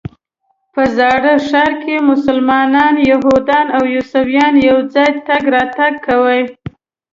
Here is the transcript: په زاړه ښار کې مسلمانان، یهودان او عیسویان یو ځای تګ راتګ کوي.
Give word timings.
په 0.73 0.83
زاړه 0.97 1.33
ښار 1.47 1.71
کې 1.83 1.95
مسلمانان، 2.11 2.93
یهودان 3.09 3.67
او 3.77 3.83
عیسویان 3.95 4.53
یو 4.69 4.77
ځای 4.93 5.11
تګ 5.27 5.43
راتګ 5.55 5.93
کوي. 6.07 6.43